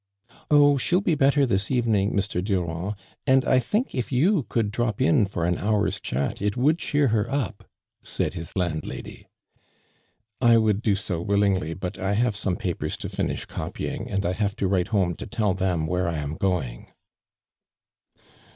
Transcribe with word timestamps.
"Oh 0.49 0.77
I 0.77 0.77
she'll 0.77 1.01
be 1.01 1.13
better 1.13 1.45
this 1.45 1.69
evening, 1.69 2.13
Mr. 2.15 2.43
Durand, 2.43 2.95
and 3.27 3.45
I 3.45 3.59
think 3.59 3.93
if 3.93 4.11
you 4.11 4.47
could 4.49 4.71
drop 4.71 4.99
in 4.99 5.27
for 5.27 5.45
an 5.45 5.59
hour's 5.59 5.99
chftt, 5.99 6.41
it 6.41 6.57
would 6.57 6.79
cheer 6.79 7.09
her 7.09 7.29
up," 7.31 7.65
said 8.01 8.33
his 8.33 8.51
landlady." 8.55 9.27
I 10.41 10.57
would 10.57 10.81
do 10.81 10.95
so 10.95 11.21
willingly, 11.21 11.75
but 11.75 11.99
I 11.99 12.13
have 12.13 12.35
some 12.35 12.55
papers 12.55 12.97
to 12.97 13.09
finish 13.09 13.45
copying, 13.45 14.09
and 14.09 14.23
have 14.23 14.55
to 14.55 14.67
write 14.67 14.87
home 14.87 15.13
to 15.17 15.27
tell 15.27 15.53
them 15.53 15.85
where 15.85 16.07
I 16.09 16.17
am 16.17 16.33
going." 16.35 16.87